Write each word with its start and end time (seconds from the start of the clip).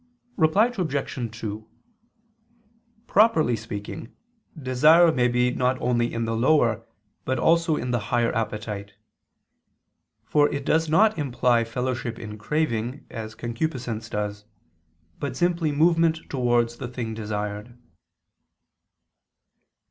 Reply 0.35 0.73
Obj. 0.75 1.31
2: 1.41 1.67
Properly 3.05 3.55
speaking, 3.55 4.15
desire 4.59 5.11
may 5.11 5.27
be 5.27 5.51
not 5.51 5.79
only 5.79 6.11
in 6.11 6.25
the 6.25 6.35
lower, 6.35 6.87
but 7.23 7.37
also 7.37 7.75
in 7.75 7.91
the 7.91 7.99
higher 8.09 8.33
appetite. 8.33 8.93
For 10.25 10.51
it 10.51 10.65
does 10.65 10.89
not 10.89 11.19
imply 11.19 11.63
fellowship 11.63 12.17
in 12.17 12.39
craving, 12.39 13.05
as 13.11 13.35
concupiscence 13.35 14.09
does; 14.09 14.45
but 15.19 15.37
simply 15.37 15.71
movement 15.71 16.27
towards 16.31 16.77
the 16.77 16.87
thing 16.87 17.13
desired. 17.13 17.77